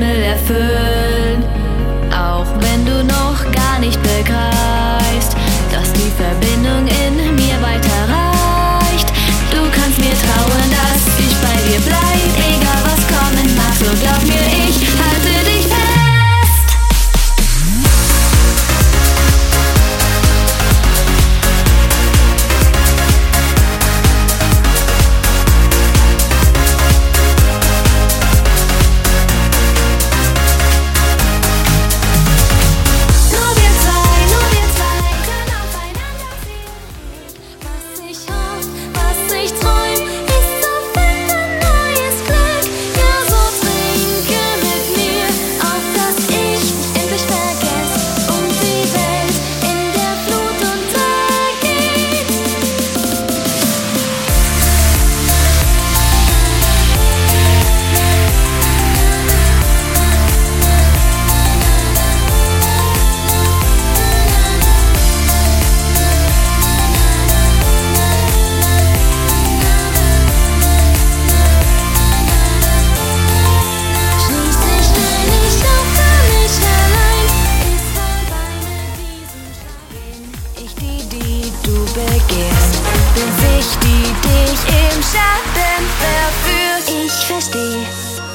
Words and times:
minimal 0.00 0.22
effort 0.22 0.89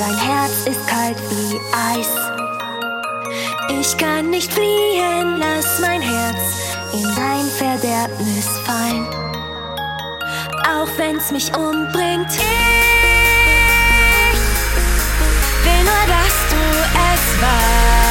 Dein 0.00 0.16
Herz 0.16 0.64
ist 0.64 0.86
kalt 0.86 1.18
wie 1.28 1.60
Eis. 1.76 2.08
Ich 3.68 3.94
kann 3.98 4.30
nicht 4.30 4.50
fliehen, 4.50 5.38
lass 5.38 5.78
mein 5.78 6.00
Herz 6.00 6.38
in 6.94 7.02
dein 7.02 7.44
Verderbnis 7.44 8.48
fallen. 8.64 9.06
Auch 10.64 10.88
wenn's 10.96 11.30
mich 11.30 11.54
umbringt. 11.54 12.32
Ich 12.32 12.40
will 15.66 15.82
nur, 15.84 16.06
dass 16.06 16.34
du 16.48 16.62
es 16.94 17.42
weißt. 17.42 18.09